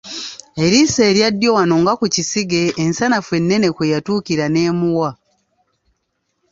Eriiso 0.63 0.99
erya 1.09 1.29
ddyo 1.33 1.49
wano 1.57 1.75
nga 1.81 1.93
ku 1.99 2.05
kisige 2.13 2.61
ensanafu 2.83 3.31
ennene 3.39 3.67
kwe 3.75 3.85
yatuukira 3.93 4.45
n’emuwa. 4.49 5.09